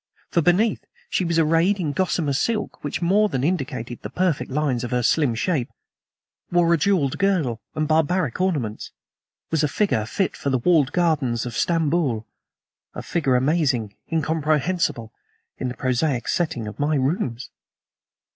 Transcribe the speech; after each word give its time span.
For 0.31 0.41
beneath, 0.41 0.83
she 1.11 1.23
was 1.23 1.37
arrayed 1.37 1.79
in 1.79 1.91
gossamer 1.91 2.33
silk 2.33 2.83
which 2.83 3.03
more 3.03 3.29
than 3.29 3.43
indicated 3.43 4.01
the 4.01 4.09
perfect 4.09 4.49
lines 4.49 4.83
of 4.83 4.89
her 4.89 5.03
slim 5.03 5.35
shape; 5.35 5.69
wore 6.51 6.73
a 6.73 6.77
jeweled 6.79 7.19
girdle 7.19 7.61
and 7.75 7.87
barbaric 7.87 8.41
ornaments; 8.41 8.91
was 9.51 9.61
a 9.63 9.67
figure 9.67 10.07
fit 10.07 10.35
for 10.35 10.49
the 10.49 10.57
walled 10.57 10.91
gardens 10.91 11.45
of 11.45 11.55
Stamboul 11.55 12.25
a 12.95 13.03
figure 13.03 13.35
amazing, 13.35 13.95
incomprehensible, 14.11 15.13
in 15.59 15.67
the 15.67 15.77
prosaic 15.77 16.27
setting 16.27 16.67
of 16.67 16.79
my 16.79 16.95
rooms. 16.95 17.51